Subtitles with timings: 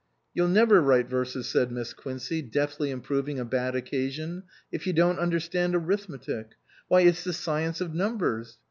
[0.33, 5.19] "You'll never write verses," said Miss Quincey, deftly improving a bad occasion, "if you don't
[5.19, 6.53] understand arithmetic.
[6.87, 8.57] Why, it's the science of numbers.